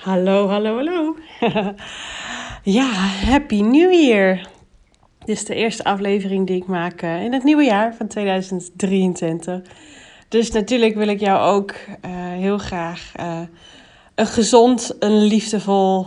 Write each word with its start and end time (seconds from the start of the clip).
Hallo, 0.00 0.48
hallo, 0.48 0.76
hallo. 0.76 1.16
ja, 2.78 2.90
Happy 3.24 3.60
New 3.60 3.92
Year. 3.92 4.48
Dit 5.18 5.36
is 5.36 5.44
de 5.44 5.54
eerste 5.54 5.84
aflevering 5.84 6.46
die 6.46 6.56
ik 6.56 6.66
maak 6.66 7.02
eh, 7.02 7.22
in 7.22 7.32
het 7.32 7.44
nieuwe 7.44 7.64
jaar 7.64 7.94
van 7.94 8.06
2023. 8.06 9.60
Dus 10.28 10.50
natuurlijk 10.50 10.94
wil 10.94 11.08
ik 11.08 11.20
jou 11.20 11.54
ook 11.54 11.70
uh, 11.70 12.10
heel 12.14 12.58
graag 12.58 13.12
uh, 13.20 13.40
een 14.14 14.26
gezond, 14.26 14.96
een 14.98 15.22
liefdevol, 15.22 16.06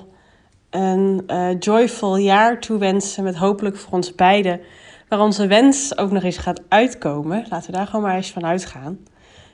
een 0.70 1.25
joyful 1.60 2.18
jaar 2.18 2.60
toewensen. 2.60 3.23
Met 3.23 3.36
hopelijk 3.36 3.78
voor 3.78 3.94
ons 3.94 4.16
beiden. 4.16 4.60
Waar 5.10 5.19
onze 5.19 5.47
wens 5.47 5.97
ook 5.97 6.11
nog 6.11 6.24
eens 6.24 6.38
gaat 6.38 6.61
uitkomen. 6.68 7.46
Laten 7.50 7.71
we 7.71 7.78
daar 7.78 7.88
gewoon 7.88 8.02
maar 8.02 8.16
eens 8.16 8.32
van 8.32 8.46
uitgaan. 8.46 9.00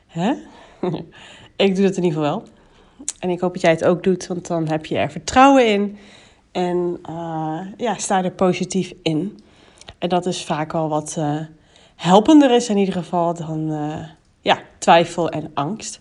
Hè? 0.08 0.34
ik 1.66 1.76
doe 1.76 1.84
dat 1.86 1.98
in 1.98 2.04
ieder 2.04 2.20
geval 2.20 2.22
wel. 2.22 2.58
En 3.20 3.30
ik 3.30 3.40
hoop 3.40 3.54
dat 3.54 3.62
jij 3.62 3.72
het 3.72 3.86
ook 3.86 4.04
doet, 4.04 4.28
want 4.28 4.48
dan 4.48 4.68
heb 4.68 4.86
je 4.86 4.98
er 4.98 5.12
vertrouwen 5.12 5.68
in. 5.68 5.98
En 6.52 7.00
uh, 7.10 7.60
ja, 7.78 7.96
sta 7.98 8.24
er 8.24 8.32
positief 8.32 8.94
in. 9.04 9.40
En 9.98 10.10
dat 10.10 10.26
is 10.26 10.44
vaak 10.44 10.74
al 10.74 10.90
wat 10.90 11.16
uh, 11.20 11.40
helpender 11.96 12.52
is 12.52 12.70
in 12.70 12.78
ieder 12.78 12.94
geval 12.94 13.34
dan 13.34 13.72
uh, 13.72 13.96
ja, 14.42 14.60
twijfel 14.78 15.30
en 15.30 15.52
angst. 15.54 16.00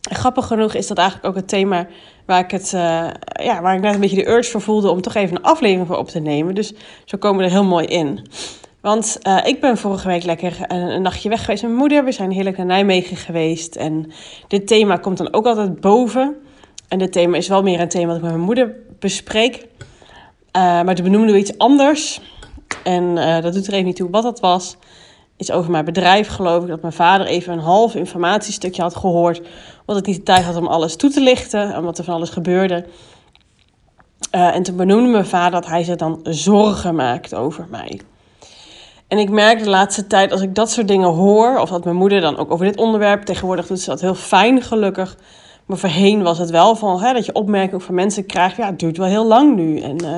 Grappig 0.00 0.46
genoeg 0.46 0.74
is 0.74 0.86
dat 0.86 0.98
eigenlijk 0.98 1.28
ook 1.28 1.36
het 1.36 1.48
thema 1.48 1.86
waar 2.26 2.40
ik, 2.40 2.50
het, 2.50 2.70
ja, 3.42 3.60
waar 3.62 3.74
ik 3.74 3.80
net 3.80 3.94
een 3.94 4.00
beetje 4.00 4.24
de 4.24 4.28
urge 4.28 4.50
voor 4.50 4.60
voelde 4.60 4.90
om 4.90 5.00
toch 5.00 5.14
even 5.14 5.36
een 5.36 5.42
aflevering 5.42 5.86
voor 5.86 5.96
op 5.96 6.08
te 6.08 6.18
nemen. 6.18 6.54
Dus 6.54 6.72
zo 7.04 7.18
komen 7.18 7.38
we 7.38 7.44
er 7.44 7.50
heel 7.50 7.64
mooi 7.64 7.86
in. 7.86 8.26
Want 8.80 9.18
uh, 9.22 9.46
ik 9.46 9.60
ben 9.60 9.76
vorige 9.76 10.08
week 10.08 10.24
lekker 10.24 10.56
een, 10.68 11.02
nachtje 11.02 11.28
weg 11.28 11.40
geweest 11.40 11.62
met 11.62 11.70
mijn 11.70 11.82
moeder. 11.82 12.04
We 12.04 12.12
zijn 12.12 12.30
heerlijk 12.30 12.56
naar 12.56 12.66
Nijmegen 12.66 13.16
geweest. 13.16 13.76
En 13.76 14.12
dit 14.48 14.66
thema 14.66 14.96
komt 14.96 15.18
dan 15.18 15.32
ook 15.32 15.46
altijd 15.46 15.80
boven. 15.80 16.36
En 16.88 16.98
dit 16.98 17.12
thema 17.12 17.36
is 17.36 17.48
wel 17.48 17.62
meer 17.62 17.80
een 17.80 17.88
thema 17.88 18.06
dat 18.06 18.16
ik 18.16 18.22
met 18.22 18.32
mijn 18.32 18.44
moeder 18.44 18.74
bespreek. 18.98 19.56
Uh, 19.56 20.62
maar 20.62 20.94
toen 20.94 21.04
benoemden 21.04 21.32
we 21.34 21.40
iets 21.40 21.58
anders. 21.58 22.20
En 22.84 23.04
uh, 23.16 23.40
dat 23.40 23.52
doet 23.52 23.66
er 23.66 23.72
even 23.72 23.84
niet 23.84 23.96
toe 23.96 24.10
wat 24.10 24.22
dat 24.22 24.40
was. 24.40 24.76
Iets 25.36 25.50
over 25.50 25.70
mijn 25.70 25.84
bedrijf, 25.84 26.28
geloof 26.28 26.62
ik. 26.62 26.68
Dat 26.68 26.80
mijn 26.80 26.92
vader 26.92 27.26
even 27.26 27.52
een 27.52 27.58
half 27.58 27.94
informatiestukje 27.94 28.82
had 28.82 28.96
gehoord. 28.96 29.40
Want 29.84 29.98
ik 29.98 30.06
niet 30.06 30.16
de 30.16 30.22
tijd 30.22 30.44
had 30.44 30.56
om 30.56 30.66
alles 30.66 30.96
toe 30.96 31.10
te 31.10 31.20
lichten. 31.20 31.74
En 31.74 31.82
wat 31.82 31.98
er 31.98 32.04
van 32.04 32.14
alles 32.14 32.30
gebeurde. 32.30 32.86
en 34.30 34.62
toen 34.62 34.76
benoemde 34.76 35.10
mijn 35.10 35.26
vader 35.26 35.60
dat 35.60 35.70
hij 35.70 35.84
zich 35.84 35.96
dan 35.96 36.20
zorgen 36.22 36.94
maakt 36.94 37.34
over 37.34 37.66
mij. 37.70 38.00
En 39.10 39.18
ik 39.18 39.30
merk 39.30 39.58
de 39.58 39.68
laatste 39.68 40.06
tijd, 40.06 40.32
als 40.32 40.40
ik 40.40 40.54
dat 40.54 40.70
soort 40.70 40.88
dingen 40.88 41.08
hoor, 41.08 41.58
of 41.58 41.70
dat 41.70 41.84
mijn 41.84 41.96
moeder 41.96 42.20
dan 42.20 42.36
ook 42.36 42.50
over 42.50 42.66
dit 42.66 42.76
onderwerp, 42.76 43.22
tegenwoordig 43.22 43.66
doet 43.66 43.80
ze 43.80 43.90
dat 43.90 44.00
heel 44.00 44.14
fijn, 44.14 44.62
gelukkig. 44.62 45.16
Maar 45.66 45.78
voorheen 45.78 46.22
was 46.22 46.38
het 46.38 46.50
wel 46.50 46.76
van 46.76 47.00
hè, 47.00 47.12
dat 47.12 47.26
je 47.26 47.32
opmerkingen 47.32 47.80
van 47.80 47.94
mensen 47.94 48.26
krijgt, 48.26 48.56
ja, 48.56 48.66
het 48.66 48.78
duurt 48.78 48.96
wel 48.96 49.06
heel 49.06 49.26
lang 49.26 49.56
nu. 49.56 49.80
En 49.80 50.04
uh, 50.04 50.16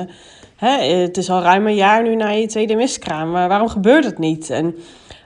hè, 0.55 0.83
het 1.01 1.17
is 1.17 1.29
al 1.29 1.41
ruim 1.41 1.67
een 1.67 1.75
jaar 1.75 2.03
nu 2.03 2.15
na 2.15 2.29
je 2.29 2.47
tweede 2.47 2.75
miskraam, 2.75 3.31
maar 3.31 3.47
waarom 3.47 3.67
gebeurt 3.67 4.05
het 4.05 4.17
niet? 4.17 4.49
En 4.49 4.75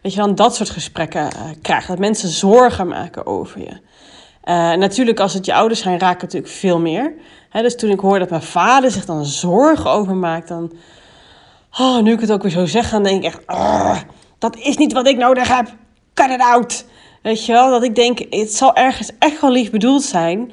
dat 0.02 0.14
je 0.14 0.20
dan 0.20 0.36
dat 0.36 0.56
soort 0.56 0.70
gesprekken 0.70 1.22
uh, 1.22 1.42
krijgt, 1.62 1.88
dat 1.88 2.00
mensen 2.00 2.30
zorgen 2.30 2.88
maken 2.88 3.26
over 3.26 3.60
je. 3.60 3.72
Uh, 3.72 4.74
natuurlijk, 4.74 5.20
als 5.20 5.34
het 5.34 5.46
je 5.46 5.54
ouders 5.54 5.82
zijn, 5.82 6.00
raken 6.00 6.22
het 6.22 6.22
natuurlijk 6.22 6.54
veel 6.54 6.80
meer. 6.80 7.14
Hè, 7.50 7.62
dus 7.62 7.76
toen 7.76 7.90
ik 7.90 8.00
hoorde 8.00 8.20
dat 8.20 8.30
mijn 8.30 8.42
vader 8.42 8.92
zich 8.92 9.06
dan 9.06 9.26
zorgen 9.26 9.90
over 9.90 10.16
maakt, 10.16 10.48
dan 10.48 10.72
Oh, 11.80 12.00
nu 12.00 12.14
ik 12.14 12.20
het 12.20 12.32
ook 12.32 12.42
weer 12.42 12.52
zo 12.52 12.66
zeg, 12.66 12.90
dan 12.90 13.04
denk 13.04 13.24
ik 13.24 13.34
echt... 13.34 13.42
dat 14.38 14.58
is 14.58 14.78
niet 14.78 14.94
wat 14.94 15.08
ik 15.08 15.18
nodig 15.18 15.56
heb. 15.56 15.68
Cut 16.14 16.30
it 16.30 16.42
out. 16.42 16.86
Weet 17.22 17.46
je 17.46 17.52
wel? 17.52 17.70
Dat 17.70 17.84
ik 17.84 17.96
denk, 17.96 18.20
het 18.30 18.54
zal 18.54 18.76
ergens 18.76 19.12
echt 19.20 19.42
wel 19.42 19.52
lief 19.52 19.72
bedoeld 19.72 20.04
zijn... 20.04 20.52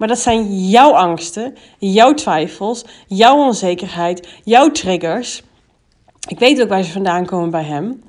Maar 0.00 0.08
dat 0.08 0.18
zijn 0.18 0.68
jouw 0.68 0.90
angsten, 0.90 1.56
jouw 1.78 2.14
twijfels, 2.14 2.84
jouw 3.06 3.36
onzekerheid, 3.36 4.28
jouw 4.44 4.70
triggers. 4.70 5.42
Ik 6.28 6.38
weet 6.38 6.62
ook 6.62 6.68
waar 6.68 6.82
ze 6.82 6.92
vandaan 6.92 7.26
komen 7.26 7.50
bij 7.50 7.62
hem. 7.62 8.02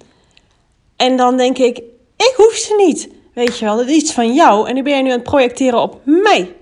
En 0.95 1.17
dan 1.17 1.37
denk 1.37 1.57
ik, 1.57 1.77
ik 2.17 2.33
hoef 2.35 2.53
ze 2.53 2.75
niet. 2.75 3.09
Weet 3.33 3.57
je 3.57 3.65
wel, 3.65 3.77
dat 3.77 3.87
is 3.87 3.95
iets 3.95 4.13
van 4.13 4.33
jou 4.33 4.67
en 4.67 4.75
nu 4.75 4.83
ben 4.83 4.91
jij 4.91 5.01
nu 5.01 5.09
aan 5.09 5.15
het 5.15 5.23
projecteren 5.23 5.81
op 5.81 6.01
mij. 6.03 6.55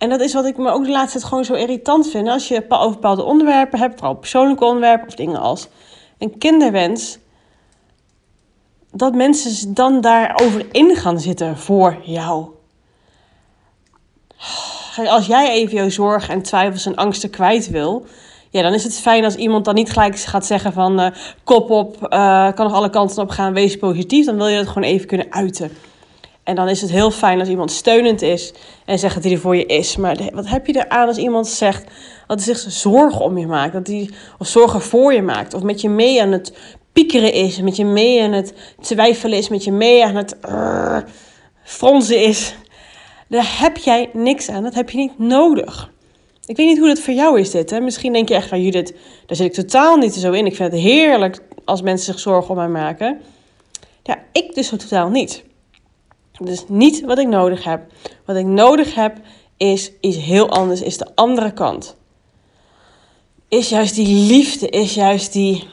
En 0.00 0.08
dat 0.08 0.20
is 0.20 0.34
wat 0.34 0.44
ik 0.44 0.56
me 0.56 0.70
ook 0.70 0.84
de 0.84 0.90
laatste 0.90 1.18
tijd 1.18 1.28
gewoon 1.28 1.44
zo 1.44 1.54
irritant 1.54 2.10
vind. 2.10 2.28
Als 2.28 2.48
je 2.48 2.64
over 2.68 2.90
bepaalde 2.90 3.22
onderwerpen 3.22 3.78
hebt, 3.78 3.98
vooral 3.98 4.14
persoonlijke 4.14 4.64
onderwerpen 4.64 5.08
of 5.08 5.14
dingen 5.14 5.40
als 5.40 5.68
een 6.18 6.38
kinderwens. 6.38 7.18
Dat 8.92 9.14
mensen 9.14 9.74
dan 9.74 10.00
daarover 10.00 10.66
in 10.72 10.96
gaan 10.96 11.20
zitten 11.20 11.56
voor 11.56 11.96
jou. 12.02 12.48
Als 15.06 15.26
jij 15.26 15.50
even 15.50 15.74
jouw 15.74 15.90
zorgen 15.90 16.34
en 16.34 16.42
twijfels 16.42 16.86
en 16.86 16.96
angsten 16.96 17.30
kwijt 17.30 17.70
wil, 17.70 18.06
ja, 18.50 18.62
dan 18.62 18.74
is 18.74 18.84
het 18.84 19.00
fijn 19.00 19.24
als 19.24 19.34
iemand 19.34 19.64
dan 19.64 19.74
niet 19.74 19.90
gelijk 19.90 20.18
gaat 20.18 20.46
zeggen 20.46 20.72
van 20.72 21.00
uh, 21.00 21.06
kop 21.44 21.70
op, 21.70 21.96
uh, 22.02 22.52
kan 22.52 22.66
nog 22.66 22.74
alle 22.74 22.90
kanten 22.90 23.22
op 23.22 23.30
gaan, 23.30 23.52
wees 23.52 23.76
positief. 23.76 24.26
Dan 24.26 24.36
wil 24.36 24.48
je 24.48 24.56
dat 24.56 24.68
gewoon 24.68 24.88
even 24.88 25.06
kunnen 25.06 25.32
uiten. 25.32 25.70
En 26.50 26.56
dan 26.56 26.68
is 26.68 26.80
het 26.80 26.90
heel 26.90 27.10
fijn 27.10 27.40
als 27.40 27.48
iemand 27.48 27.70
steunend 27.70 28.22
is 28.22 28.52
en 28.84 28.98
zegt 28.98 29.14
dat 29.14 29.24
hij 29.24 29.32
er 29.32 29.38
voor 29.38 29.56
je 29.56 29.66
is. 29.66 29.96
Maar 29.96 30.16
wat 30.32 30.48
heb 30.48 30.66
je 30.66 30.76
eraan 30.76 31.06
als 31.06 31.16
iemand 31.16 31.48
zegt 31.48 31.84
dat 32.26 32.44
hij 32.44 32.54
zich 32.54 32.72
zorgen 32.72 33.24
om 33.24 33.38
je 33.38 33.46
maakt? 33.46 33.72
Dat 33.72 33.86
hij, 33.86 34.10
of 34.38 34.46
zorgen 34.46 34.80
voor 34.80 35.12
je 35.12 35.22
maakt? 35.22 35.54
Of 35.54 35.62
met 35.62 35.80
je 35.80 35.88
mee 35.88 36.22
aan 36.22 36.32
het 36.32 36.52
piekeren 36.92 37.32
is, 37.32 37.60
met 37.60 37.76
je 37.76 37.84
mee 37.84 38.22
aan 38.22 38.32
het 38.32 38.54
twijfelen 38.80 39.38
is, 39.38 39.48
met 39.48 39.64
je 39.64 39.72
mee 39.72 40.04
aan 40.04 40.14
het 40.14 40.36
uh, 40.48 40.98
fronsen 41.62 42.22
is. 42.22 42.54
Daar 43.28 43.56
heb 43.60 43.76
jij 43.76 44.10
niks 44.12 44.48
aan, 44.48 44.62
dat 44.62 44.74
heb 44.74 44.90
je 44.90 44.98
niet 44.98 45.18
nodig. 45.18 45.90
Ik 46.46 46.56
weet 46.56 46.66
niet 46.66 46.78
hoe 46.78 46.88
dat 46.88 47.00
voor 47.00 47.14
jou 47.14 47.40
is 47.40 47.50
dit. 47.50 47.70
Hè? 47.70 47.80
Misschien 47.80 48.12
denk 48.12 48.28
je 48.28 48.34
echt 48.34 48.48
van 48.48 48.62
Judith, 48.62 48.94
daar 49.26 49.36
zit 49.36 49.46
ik 49.46 49.52
totaal 49.52 49.96
niet 49.96 50.14
zo 50.14 50.32
in. 50.32 50.46
Ik 50.46 50.56
vind 50.56 50.72
het 50.72 50.80
heerlijk 50.80 51.38
als 51.64 51.82
mensen 51.82 52.12
zich 52.12 52.22
zorgen 52.22 52.50
om 52.50 52.56
mij 52.56 52.68
maken. 52.68 53.20
Ja, 54.02 54.18
ik 54.32 54.54
dus 54.54 54.68
totaal 54.68 55.08
niet. 55.08 55.48
Dus 56.40 56.64
niet 56.68 57.00
wat 57.00 57.18
ik 57.18 57.28
nodig 57.28 57.64
heb. 57.64 57.92
Wat 58.24 58.36
ik 58.36 58.46
nodig 58.46 58.94
heb 58.94 59.16
is 59.56 59.92
iets 60.00 60.16
heel 60.16 60.48
anders, 60.50 60.82
is 60.82 60.98
de 60.98 61.06
andere 61.14 61.52
kant. 61.52 61.96
Is 63.48 63.68
juist 63.68 63.94
die 63.94 64.26
liefde, 64.26 64.68
is 64.68 64.94
juist 64.94 65.32
die 65.32 65.68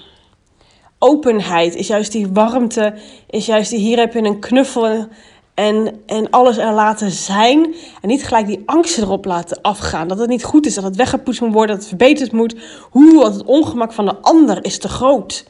openheid, 1.00 1.76
is 1.76 1.88
juist 1.88 2.12
die 2.12 2.28
warmte, 2.28 2.94
is 3.30 3.46
juist 3.46 3.70
die 3.70 3.80
hier 3.80 3.98
heb 3.98 4.14
je 4.14 4.24
een 4.24 4.40
knuffel 4.40 5.08
en, 5.54 6.02
en 6.06 6.30
alles 6.30 6.58
er 6.58 6.74
laten 6.74 7.12
zijn. 7.12 7.76
En 8.02 8.08
niet 8.08 8.24
gelijk 8.24 8.48
die 8.48 8.64
angsten 8.66 9.04
erop 9.04 9.26
laten 9.26 9.62
afgaan. 9.62 10.08
Dat 10.08 10.20
het 10.20 10.30
niet 10.30 10.44
goed 10.44 10.66
is, 10.66 10.76
dat 10.76 10.84
het 10.84 10.96
weggepoetst 10.96 11.42
moet 11.42 11.54
worden, 11.54 11.76
dat 11.76 11.86
het 11.86 11.98
verbeterd 11.98 12.32
moet. 12.32 12.56
Hoe, 12.90 13.14
want 13.22 13.34
het 13.34 13.46
ongemak 13.46 13.94
van 13.94 14.06
de 14.06 14.16
ander 14.22 14.66
is 14.66 14.80
te 14.80 14.90
groot. 14.90 15.46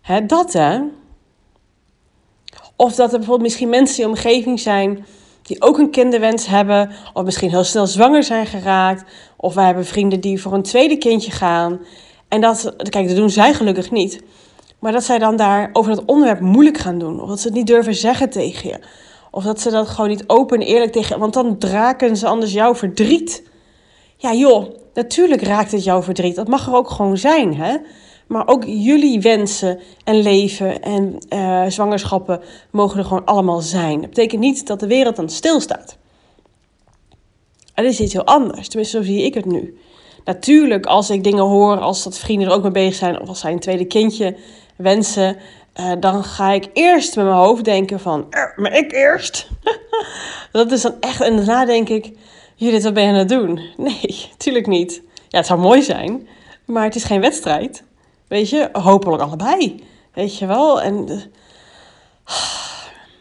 Hè, 0.00 0.26
dat 0.26 0.52
hè. 0.52 0.80
Of 2.76 2.94
dat 2.94 3.12
er 3.12 3.18
bijvoorbeeld 3.18 3.48
misschien 3.48 3.68
mensen 3.68 4.02
in 4.02 4.02
je 4.02 4.14
omgeving 4.14 4.60
zijn 4.60 5.06
die 5.42 5.62
ook 5.62 5.78
een 5.78 5.90
kinderwens 5.90 6.46
hebben. 6.46 6.90
Of 7.12 7.24
misschien 7.24 7.50
heel 7.50 7.64
snel 7.64 7.86
zwanger 7.86 8.22
zijn 8.22 8.46
geraakt. 8.46 9.04
Of 9.36 9.54
wij 9.54 9.64
hebben 9.64 9.84
vrienden 9.84 10.20
die 10.20 10.40
voor 10.40 10.52
een 10.52 10.62
tweede 10.62 10.96
kindje 10.96 11.30
gaan. 11.30 11.80
En 12.28 12.40
dat, 12.40 12.74
kijk, 12.88 13.06
dat 13.06 13.16
doen 13.16 13.30
zij 13.30 13.54
gelukkig 13.54 13.90
niet. 13.90 14.22
Maar 14.78 14.92
dat 14.92 15.04
zij 15.04 15.18
dan 15.18 15.36
daar 15.36 15.70
over 15.72 15.94
dat 15.94 16.04
onderwerp 16.04 16.40
moeilijk 16.40 16.78
gaan 16.78 16.98
doen. 16.98 17.20
Of 17.20 17.28
dat 17.28 17.40
ze 17.40 17.46
het 17.46 17.56
niet 17.56 17.66
durven 17.66 17.94
zeggen 17.94 18.30
tegen 18.30 18.68
je. 18.68 18.78
Of 19.30 19.44
dat 19.44 19.60
ze 19.60 19.70
dat 19.70 19.88
gewoon 19.88 20.10
niet 20.10 20.28
open 20.28 20.60
en 20.60 20.66
eerlijk 20.66 20.92
tegen. 20.92 21.18
Want 21.18 21.34
dan 21.34 21.58
draken 21.58 22.16
ze 22.16 22.26
anders 22.26 22.52
jouw 22.52 22.74
verdriet. 22.74 23.42
Ja, 24.16 24.34
joh, 24.34 24.66
natuurlijk 24.94 25.42
raakt 25.42 25.72
het 25.72 25.84
jouw 25.84 26.02
verdriet. 26.02 26.36
Dat 26.36 26.48
mag 26.48 26.66
er 26.66 26.74
ook 26.74 26.90
gewoon 26.90 27.18
zijn, 27.18 27.56
hè? 27.56 27.76
Maar 28.26 28.48
ook 28.48 28.64
jullie 28.64 29.20
wensen 29.20 29.80
en 30.04 30.20
leven 30.20 30.82
en 30.82 31.18
uh, 31.28 31.66
zwangerschappen 31.68 32.40
mogen 32.70 32.98
er 32.98 33.04
gewoon 33.04 33.24
allemaal 33.24 33.60
zijn. 33.60 34.00
Dat 34.00 34.08
betekent 34.08 34.40
niet 34.40 34.66
dat 34.66 34.80
de 34.80 34.86
wereld 34.86 35.16
dan 35.16 35.28
stilstaat. 35.28 35.96
Het 37.74 37.84
is 37.84 38.00
iets 38.00 38.12
heel 38.12 38.24
anders, 38.24 38.68
tenminste 38.68 38.96
zo 38.96 39.04
zie 39.04 39.22
ik 39.22 39.34
het 39.34 39.44
nu. 39.44 39.78
Natuurlijk, 40.24 40.86
als 40.86 41.10
ik 41.10 41.24
dingen 41.24 41.44
hoor, 41.44 41.78
als 41.78 42.04
dat 42.04 42.18
vrienden 42.18 42.48
er 42.48 42.54
ook 42.54 42.62
mee 42.62 42.70
bezig 42.70 42.94
zijn, 42.94 43.20
of 43.20 43.28
als 43.28 43.40
zij 43.40 43.52
een 43.52 43.58
tweede 43.58 43.84
kindje 43.84 44.36
wensen, 44.76 45.36
uh, 45.80 45.92
dan 46.00 46.24
ga 46.24 46.52
ik 46.52 46.68
eerst 46.72 47.16
met 47.16 47.24
mijn 47.24 47.36
hoofd 47.36 47.64
denken 47.64 48.00
van, 48.00 48.26
maar 48.56 48.76
ik 48.76 48.92
eerst. 48.92 49.48
dat 50.52 50.72
is 50.72 50.82
dan 50.82 50.94
echt, 51.00 51.20
en 51.20 51.36
daarna 51.36 51.64
denk 51.64 51.88
ik, 51.88 52.12
Judith, 52.54 52.82
wat 52.82 52.94
ben 52.94 53.02
je 53.02 53.08
aan 53.08 53.14
het 53.14 53.28
doen? 53.28 53.60
Nee, 53.76 54.28
natuurlijk 54.30 54.66
niet. 54.66 55.02
Ja, 55.28 55.38
het 55.38 55.46
zou 55.46 55.60
mooi 55.60 55.82
zijn, 55.82 56.28
maar 56.64 56.84
het 56.84 56.94
is 56.94 57.04
geen 57.04 57.20
wedstrijd. 57.20 57.82
Weet 58.28 58.50
je, 58.50 58.68
hopelijk 58.72 59.22
allebei. 59.22 59.84
Weet 60.14 60.38
je 60.38 60.46
wel? 60.46 60.82
En, 60.82 61.22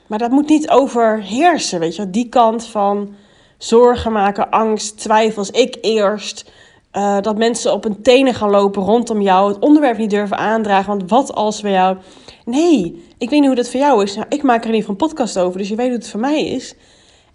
maar 0.08 0.20
dat 0.20 0.32
moet 0.32 0.50
niet 0.50 0.70
overheersen, 0.70 1.80
weet 1.80 1.96
je 1.96 2.10
Die 2.10 2.30
kant 2.30 2.66
van 2.66 3.16
zorgen 3.58 4.12
maken, 4.12 4.50
angst, 4.50 4.98
twijfels, 4.98 5.52
ik 5.52 5.78
eerst. 5.82 6.52
Uh, 6.94 7.22
dat 7.22 7.38
mensen 7.38 7.74
op 7.74 7.84
hun 7.84 8.02
tenen 8.02 8.34
gaan 8.34 8.50
lopen 8.50 8.84
rondom 8.84 9.22
jou, 9.22 9.54
het 9.54 9.60
onderwerp 9.60 9.98
niet 9.98 10.10
durven 10.10 10.38
aandragen. 10.38 10.98
Want 10.98 11.10
wat 11.10 11.34
als 11.34 11.62
bij 11.62 11.72
jou. 11.72 11.98
Nee, 12.46 13.04
ik 13.18 13.30
weet 13.30 13.40
niet 13.40 13.48
hoe 13.48 13.56
dat 13.56 13.70
voor 13.70 13.80
jou 13.80 14.04
is. 14.04 14.16
Nou, 14.16 14.28
ik 14.30 14.44
maak 14.44 14.64
er 14.64 14.70
in 14.70 14.76
ieder 14.76 14.90
geval 14.90 15.08
een 15.08 15.08
podcast 15.08 15.38
over, 15.38 15.60
dus 15.60 15.70
je 15.70 15.76
weet 15.76 15.88
hoe 15.88 15.98
het 15.98 16.10
voor 16.10 16.20
mij 16.20 16.46
is. 16.46 16.76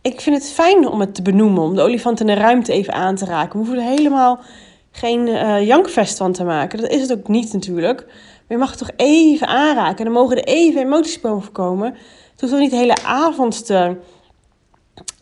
Ik 0.02 0.20
vind 0.20 0.37
het 0.37 0.52
fijn 0.52 0.88
om 0.88 1.00
het 1.00 1.14
te 1.14 1.22
benoemen, 1.22 1.62
om 1.62 1.75
de 1.75 1.82
olifant 1.82 2.20
in 2.20 2.26
de 2.26 2.34
ruimte 2.34 2.72
even 2.72 2.93
aan 2.93 3.14
te 3.14 3.25
raken. 3.25 3.50
We 3.50 3.67
hoeven 3.67 3.84
er 3.84 3.90
helemaal 3.90 4.40
geen 4.90 5.26
uh, 5.26 5.66
jankvest 5.66 6.16
van 6.16 6.32
te 6.32 6.44
maken. 6.44 6.81
Dat 6.81 6.90
is 6.90 7.00
het 7.00 7.12
ook 7.12 7.28
niet 7.28 7.52
natuurlijk. 7.52 8.04
Maar 8.06 8.44
je 8.48 8.56
mag 8.56 8.70
het 8.70 8.78
toch 8.78 8.90
even 8.96 9.46
aanraken. 9.46 9.98
En 9.98 10.04
dan 10.04 10.12
mogen 10.12 10.37
er 10.37 10.44
even 10.44 10.81
emoties 10.81 11.20
boven 11.20 11.52
komen. 11.52 11.94
Het 12.31 12.40
hoeft 12.40 12.52
toch 12.52 12.62
niet 12.62 12.70
de 12.70 12.76
hele 12.76 13.02
avond 13.04 13.66
te 13.66 13.96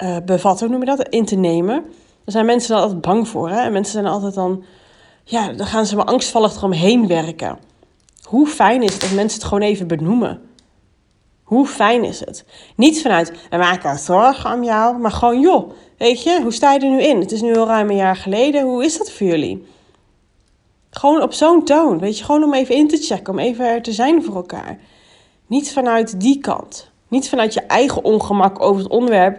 uh, 0.03 0.17
bevatten, 0.25 0.67
hoe 0.67 0.77
noem 0.77 0.89
je 0.89 0.97
dat? 0.97 1.09
In 1.09 1.25
te 1.25 1.37
nemen. 1.37 1.83
Daar 1.85 2.35
zijn 2.35 2.47
mensen 2.47 2.75
dan 2.75 2.83
altijd 2.83 3.01
bang 3.01 3.29
voor. 3.29 3.51
Hè? 3.51 3.61
En 3.61 3.73
mensen 3.73 3.93
zijn 3.93 4.07
altijd 4.07 4.35
dan... 4.35 4.65
Ja, 5.25 5.53
dan 5.53 5.67
gaan 5.67 5.87
ze 5.87 5.97
maar 5.97 6.05
angstvallig 6.05 6.57
eromheen 6.57 7.07
werken. 7.07 7.59
Hoe 8.23 8.47
fijn 8.47 8.83
is 8.83 8.93
het 8.93 9.01
dat 9.01 9.13
mensen 9.13 9.39
het 9.39 9.49
gewoon 9.49 9.69
even 9.69 9.87
benoemen? 9.87 10.41
Hoe 11.49 11.67
fijn 11.67 12.05
is 12.05 12.21
het? 12.21 12.45
Niet 12.77 13.03
vanuit, 13.03 13.33
we 13.51 13.57
maken 13.57 13.99
zorgen 13.99 14.53
om 14.53 14.65
jou, 14.65 14.99
maar 14.99 15.11
gewoon, 15.11 15.41
joh, 15.41 15.71
weet 15.99 16.23
je, 16.23 16.43
hoe 16.43 16.53
sta 16.53 16.73
je 16.73 16.81
er 16.81 16.91
nu 16.91 17.03
in? 17.03 17.21
Het 17.21 17.33
is 17.33 17.41
nu 17.41 17.57
al 17.57 17.67
ruim 17.67 17.91
een 17.91 17.97
jaar 17.97 18.17
geleden, 18.17 18.63
hoe 18.63 18.85
is 18.85 18.99
dat 18.99 19.11
voor 19.11 19.27
jullie? 19.27 19.67
Gewoon 20.91 21.23
op 21.23 21.33
zo'n 21.33 21.65
toon, 21.65 21.99
weet 21.99 22.19
je, 22.19 22.25
gewoon 22.25 22.45
om 22.45 22.55
even 22.55 22.75
in 22.75 22.89
te 22.89 22.97
checken, 22.97 23.33
om 23.33 23.39
even 23.39 23.67
er 23.67 23.83
te 23.83 23.93
zijn 23.93 24.23
voor 24.23 24.35
elkaar. 24.35 24.79
Niet 25.47 25.73
vanuit 25.73 26.21
die 26.21 26.39
kant. 26.39 26.91
Niet 27.09 27.29
vanuit 27.29 27.55
je 27.55 27.61
eigen 27.61 28.05
ongemak 28.05 28.63
over 28.63 28.83
het 28.83 28.91
onderwerp 28.91 29.39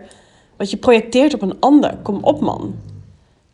wat 0.58 0.70
je 0.70 0.78
projecteert 0.78 1.34
op 1.34 1.42
een 1.42 1.60
ander. 1.60 1.98
Kom 2.04 2.24
op, 2.24 2.40
man. 2.40 2.76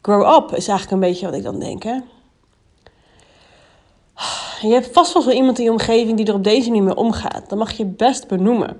Grow 0.01 0.35
up 0.35 0.55
is 0.55 0.67
eigenlijk 0.67 0.91
een 0.91 1.09
beetje 1.09 1.25
wat 1.25 1.35
ik 1.35 1.43
dan 1.43 1.59
denk, 1.59 1.83
hè. 1.83 1.97
Je 4.67 4.73
hebt 4.73 4.89
vast 4.93 5.13
wel 5.13 5.21
zo 5.21 5.29
iemand 5.29 5.57
in 5.57 5.63
je 5.63 5.71
omgeving 5.71 6.17
die 6.17 6.25
er 6.25 6.33
op 6.33 6.43
deze 6.43 6.67
manier 6.69 6.83
mee 6.83 6.95
omgaat. 6.95 7.49
Dan 7.49 7.57
mag 7.57 7.71
je 7.71 7.85
best 7.85 8.27
benoemen. 8.27 8.77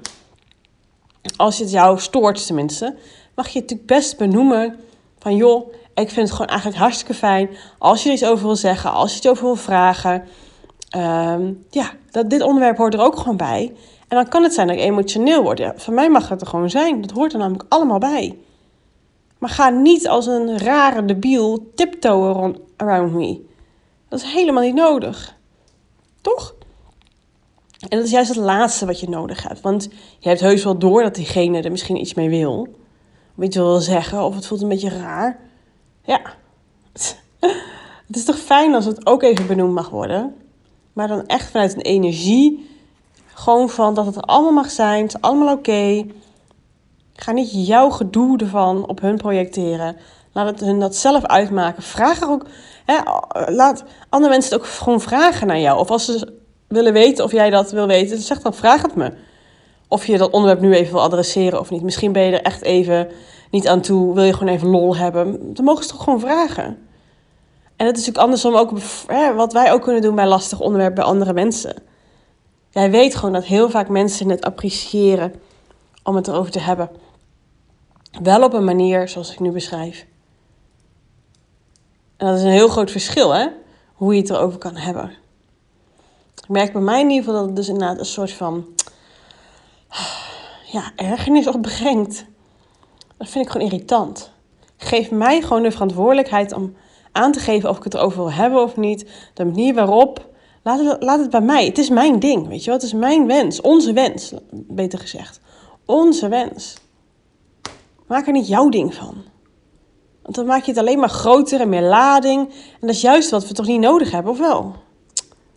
Als 1.38 1.60
het 1.60 1.72
jou 1.72 2.00
stoort 2.00 2.46
tenminste, 2.46 2.96
mag 3.36 3.48
je 3.48 3.60
het 3.66 3.86
best 3.86 4.18
benoemen 4.18 4.76
van 5.20 5.36
joh, 5.36 5.74
ik 5.94 6.10
vind 6.10 6.28
het 6.28 6.32
gewoon 6.32 6.48
eigenlijk 6.48 6.80
hartstikke 6.80 7.14
fijn 7.14 7.50
als 7.78 8.04
je 8.04 8.10
er 8.10 8.16
iets 8.16 8.26
over 8.26 8.46
wil 8.46 8.56
zeggen, 8.56 8.92
als 8.92 9.12
je 9.12 9.18
het 9.18 9.28
over 9.28 9.44
wil 9.44 9.56
vragen. 9.56 10.24
Ehm, 10.90 11.54
ja, 11.70 11.92
dat, 12.12 12.30
dit 12.30 12.42
onderwerp 12.42 12.78
hoort 12.78 12.94
er 12.94 13.02
ook 13.02 13.18
gewoon 13.18 13.38
bij. 13.38 13.74
En 14.08 14.18
dan 14.18 14.30
kan 14.30 14.44
het 14.44 14.54
zijn 14.54 14.68
dat 14.68 14.76
ik 14.76 14.82
emotioneel 14.82 15.44
word. 15.44 15.62
Voor 15.76 15.94
mij 15.94 16.10
mag 16.10 16.30
het 16.30 16.42
er 16.42 16.48
gewoon 16.48 16.70
zijn. 16.70 17.02
Dat 17.02 17.12
hoort 17.12 17.34
er 17.34 17.40
namelijk 17.40 17.66
allemaal 17.70 18.00
bij. 18.00 18.38
Maar 19.38 19.50
ga 19.50 19.70
niet 19.70 20.08
als 20.08 20.26
een 20.26 20.58
rare 20.58 21.06
debiel 21.06 21.72
tiptoeën 21.76 22.58
around 22.76 23.14
me. 23.14 23.46
Dat 24.10 24.20
is 24.20 24.34
helemaal 24.34 24.64
niet 24.64 24.76
nodig. 24.76 25.36
Toch? 26.26 26.56
En 27.80 27.98
dat 27.98 28.04
is 28.04 28.12
juist 28.12 28.30
het 28.30 28.38
laatste 28.38 28.86
wat 28.86 29.00
je 29.00 29.10
nodig 29.10 29.44
hebt. 29.44 29.62
Want 29.62 29.90
je 30.20 30.30
hebt 30.30 30.42
heus 30.42 30.64
wel 30.64 30.78
door 30.78 31.02
dat 31.02 31.16
diegene 31.16 31.62
er 31.62 31.72
misschien 31.72 32.00
iets 32.00 32.14
mee 32.14 32.30
wil. 32.30 32.68
Of 33.38 33.44
iets 33.44 33.56
wil 33.56 33.80
zeggen, 33.80 34.24
of 34.24 34.36
het 34.36 34.46
voelt 34.48 34.62
een 34.62 34.70
beetje 34.70 34.90
raar. 34.90 35.40
Ja. 36.04 36.22
Het 38.08 38.16
is 38.16 38.26
toch 38.26 38.38
fijn 38.38 38.74
als 38.74 38.86
het 38.86 39.06
ook 39.06 39.24
even 39.24 39.48
benoemd 39.48 39.74
mag 39.74 39.90
worden. 39.90 40.36
Maar 40.94 41.08
dan 41.08 41.26
echt 41.28 41.52
vanuit 41.52 41.74
een 41.74 41.82
energie. 41.82 42.70
Gewoon 43.26 43.70
van 43.70 43.94
dat 43.94 44.06
het 44.06 44.22
allemaal 44.22 44.52
mag 44.52 44.70
zijn. 44.70 45.02
Het 45.02 45.16
is 45.16 45.22
allemaal 45.22 45.56
oké. 45.56 46.06
Ga 47.14 47.32
niet 47.32 47.68
jouw 47.68 47.90
gedoe 47.90 48.38
ervan 48.38 48.88
op 48.88 49.02
hun 49.02 49.18
projecteren. 49.18 49.98
Laat 50.36 50.48
het 50.48 50.60
hun 50.60 50.80
dat 50.80 50.96
zelf 50.96 51.26
uitmaken. 51.26 51.84
Vraag 51.84 52.22
er 52.22 52.30
ook. 52.30 52.46
Hè, 52.86 52.96
laat 53.52 53.84
andere 54.10 54.34
mensen 54.34 54.54
het 54.54 54.62
ook 54.62 54.68
gewoon 54.68 55.02
vragen 55.02 55.48
naar 55.48 55.60
jou. 55.60 55.80
Of 55.80 55.92
als 55.92 56.06
ze 56.06 56.34
willen 56.68 56.94
weten 56.94 57.24
of 57.24 57.32
jij 57.32 57.50
dat 57.50 57.72
wil 57.72 57.88
weten, 57.88 58.18
zeg 58.18 58.42
dan 58.42 58.54
vraag 58.54 58.82
het 58.82 58.96
me. 58.96 59.14
Of 59.88 60.06
je 60.06 60.18
dat 60.18 60.32
onderwerp 60.32 60.62
nu 60.62 60.74
even 60.74 60.94
wil 60.94 61.02
adresseren 61.02 61.60
of 61.60 61.70
niet. 61.70 61.82
Misschien 61.82 62.12
ben 62.12 62.24
je 62.24 62.32
er 62.32 62.42
echt 62.42 62.62
even 62.62 63.08
niet 63.52 63.68
aan 63.68 63.82
toe. 63.82 64.14
Wil 64.14 64.24
je 64.24 64.34
gewoon 64.34 64.54
even 64.54 64.68
lol 64.68 64.96
hebben. 64.96 65.54
Dan 65.54 65.66
mogen 65.66 65.84
ze 65.84 65.90
toch 65.90 66.04
gewoon 66.04 66.20
vragen. 66.20 66.66
En 67.76 67.86
het 67.86 67.98
is 67.98 68.06
natuurlijk 68.06 68.18
andersom 68.18 68.56
ook 68.56 68.72
hè, 69.08 69.34
wat 69.34 69.54
wij 69.54 69.72
ook 69.72 69.82
kunnen 69.82 70.02
doen 70.02 70.16
bij 70.16 70.28
lastig 70.28 70.60
onderwerp 70.60 70.96
bij 70.96 71.04
andere 71.04 71.34
mensen. 71.34 71.76
Jij 72.70 72.92
weet 72.92 73.16
gewoon 73.16 73.34
dat 73.34 73.46
heel 73.46 73.70
vaak 73.70 73.90
mensen 73.90 74.30
het 74.30 74.46
appreciëren 74.46 75.34
om 76.04 76.16
het 76.16 76.28
erover 76.28 76.52
te 76.52 76.60
hebben. 76.60 76.90
Wel 78.22 78.44
op 78.44 78.54
een 78.54 78.64
manier 78.64 79.10
zoals 79.10 79.32
ik 79.32 79.40
nu 79.40 79.52
beschrijf. 79.52 80.06
En 82.18 82.28
dat 82.28 82.38
is 82.38 82.44
een 82.44 82.50
heel 82.50 82.68
groot 82.68 82.92
verschil, 82.92 83.34
hè? 83.34 83.48
Hoe 83.94 84.16
je 84.16 84.22
het 84.22 84.30
erover 84.30 84.60
kan 84.60 84.76
hebben. 84.76 85.12
Ik 86.36 86.50
merk 86.50 86.74
bij 86.74 86.82
mij 86.82 87.00
in 87.00 87.10
ieder 87.10 87.24
geval 87.24 87.40
dat 87.40 87.48
het 87.48 87.56
dus 87.56 87.68
inderdaad 87.68 88.00
een 88.00 88.06
soort 88.06 88.32
van... 88.32 88.66
Ja, 90.72 90.92
ergernis 90.96 91.48
opbrengt. 91.48 92.26
Dat 93.18 93.30
vind 93.30 93.46
ik 93.46 93.52
gewoon 93.52 93.68
irritant. 93.68 94.32
Geef 94.78 95.12
mij 95.12 95.42
gewoon 95.42 95.64
de 95.64 95.72
verantwoordelijkheid 95.72 96.54
om 96.54 96.76
aan 97.12 97.32
te 97.32 97.40
geven 97.40 97.70
of 97.70 97.78
ik 97.78 97.84
het 97.84 97.94
erover 97.94 98.18
wil 98.18 98.32
hebben 98.32 98.62
of 98.62 98.78
niet. 98.78 99.10
De 99.34 99.46
manier 99.46 99.74
waarop. 99.74 100.34
Laat 100.64 100.80
het, 100.80 101.04
laat 101.04 101.20
het 101.20 101.30
bij 101.30 101.42
mij. 101.42 101.66
Het 101.66 101.78
is 101.78 101.90
mijn 101.90 102.20
ding, 102.20 102.48
weet 102.48 102.60
je 102.60 102.66
wel. 102.66 102.76
Het 102.76 102.84
is 102.86 102.94
mijn 102.94 103.28
wens. 103.28 103.62
Onze 103.62 103.94
wens, 103.94 104.34
beter 104.52 105.00
gezegd. 105.00 105.40
Onze 105.86 106.28
wens. 106.28 106.78
Maak 108.08 108.28
er 108.28 108.34
niet 108.34 108.48
jouw 108.48 108.70
ding 108.70 108.94
van. 108.94 109.24
Want 110.26 110.38
dan 110.38 110.46
maak 110.46 110.64
je 110.64 110.72
het 110.72 110.80
alleen 110.80 111.00
maar 111.00 111.10
groter 111.10 111.62
en 111.62 111.70
meer 111.70 111.82
lading. 111.82 112.50
En 112.50 112.80
dat 112.80 112.90
is 112.90 113.02
juist 113.02 113.30
wat 113.30 113.48
we 113.48 113.54
toch 113.54 113.68
niet 113.68 113.80
nodig 113.80 114.12
hebben, 114.12 114.32
of 114.32 114.40
wel? 114.40 114.76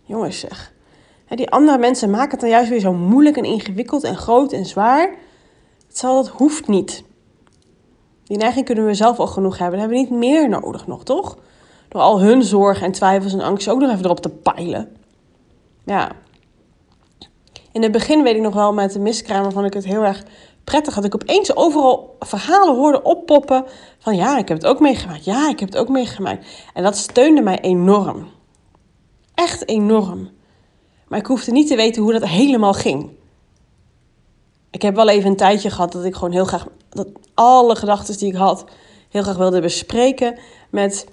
Jongens 0.05 0.39
zeg. 0.39 0.73
Die 1.29 1.51
andere 1.51 1.79
mensen 1.79 2.11
maken 2.11 2.31
het 2.31 2.41
dan 2.41 2.49
juist 2.49 2.69
weer 2.69 2.81
zo 2.81 2.93
moeilijk 2.93 3.37
en 3.37 3.45
ingewikkeld 3.45 4.05
en 4.05 4.17
groot 4.17 4.53
en 4.53 4.67
zwaar. 4.67 5.15
Zal, 5.89 6.15
dat 6.15 6.29
hoeft 6.29 6.69
niet. 6.69 7.03
Die 8.25 8.37
neiging 8.37 8.65
kunnen 8.65 8.87
we 8.87 8.95
zelf 8.95 9.19
al 9.19 9.27
genoeg 9.27 9.59
hebben. 9.59 9.79
Dan 9.79 9.89
hebben 9.89 10.07
we 10.07 10.11
niet 10.11 10.31
meer 10.31 10.49
nodig 10.49 10.87
nog, 10.87 11.05
toch? 11.05 11.39
Door 11.89 12.01
al 12.01 12.21
hun 12.21 12.43
zorgen 12.43 12.87
en 12.87 12.93
twijfels 12.93 13.33
en 13.33 13.41
angst 13.41 13.69
ook 13.69 13.81
nog 13.81 13.91
even 13.91 14.05
erop 14.05 14.21
te 14.21 14.29
peilen. 14.31 14.97
Ja. 15.85 16.11
In 17.73 17.83
het 17.83 17.93
begin 17.93 18.23
weet 18.23 18.37
ik 18.37 18.43
nog 18.43 18.55
wel 18.55 18.73
met 18.73 18.93
de 18.93 18.99
miskraam 18.99 19.43
waarvan 19.43 19.65
ik 19.65 19.75
het 19.75 19.85
heel 19.85 20.05
erg 20.05 20.25
prettig 20.69 20.95
dat 20.95 21.05
ik 21.05 21.15
opeens 21.15 21.57
overal 21.57 22.17
verhalen 22.21 22.75
hoorde 22.75 23.03
oppoppen 23.03 23.65
van 23.99 24.17
ja, 24.17 24.39
ik 24.39 24.49
heb 24.49 24.57
het 24.57 24.67
ook 24.67 24.81
meegemaakt. 24.81 25.25
Ja, 25.25 25.49
ik 25.49 25.61
heb 25.61 25.69
het 25.69 25.79
ook 25.79 25.89
meegemaakt. 25.89 26.47
En 26.75 26.83
dat 26.83 26.97
steunde 26.97 27.43
mij 27.43 27.61
enorm. 27.61 28.29
Echt 29.35 29.69
enorm. 29.69 30.31
Maar 31.09 31.19
ik 31.19 31.27
hoefde 31.27 31.53
niet 31.53 31.69
te 31.69 31.77
weten 31.77 32.03
hoe 32.03 32.13
dat 32.13 32.25
helemaal 32.25 32.73
ging. 32.73 33.11
Ik 34.71 34.83
heb 34.83 34.95
wel 34.95 35.09
even 35.09 35.31
een 35.31 35.37
tijdje 35.37 35.71
gehad 35.71 35.93
dat 35.93 36.05
ik 36.05 36.15
gewoon 36.15 36.33
heel 36.33 36.45
graag 36.45 36.67
dat 36.89 37.09
alle 37.35 37.77
gedachten 37.77 38.19
die 38.19 38.29
ik 38.29 38.39
had 38.39 38.65
heel 39.09 39.23
graag 39.23 39.37
wilde 39.37 39.61
bespreken 39.61 40.39
met 40.71 41.07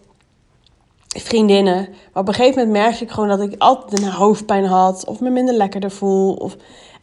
vriendinnen. 1.07 1.88
Maar 2.13 2.24
op 2.24 2.27
een 2.27 2.33
gegeven 2.33 2.57
moment 2.57 2.83
merkte 2.83 3.03
ik 3.03 3.12
gewoon 3.12 3.29
dat 3.29 3.41
ik 3.41 3.55
altijd 3.57 4.01
een 4.01 4.12
hoofdpijn 4.12 4.65
had 4.65 5.05
of 5.05 5.19
me 5.19 5.29
minder 5.29 5.55
lekkerder 5.55 5.91
voel. 5.91 6.33
Of, 6.33 6.55